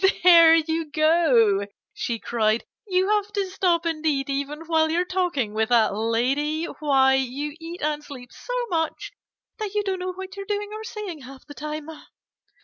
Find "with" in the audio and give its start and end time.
5.53-5.69